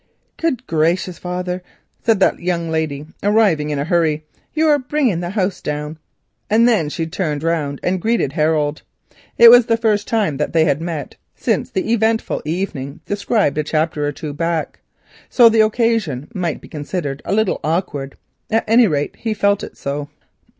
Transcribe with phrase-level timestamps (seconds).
[0.35, 1.61] "Good gracious, father,"
[2.03, 5.99] said that young lady, arriving in a hurry, "you are bringing the house down,"
[6.49, 8.81] and then she turned round and greeted Harold.
[9.37, 14.03] It was the first time they had met since the eventful evening described a chapter
[14.07, 14.79] or two back,
[15.29, 18.17] so the occasion might be considered a little awkward;
[18.49, 20.09] at any rate he felt it so.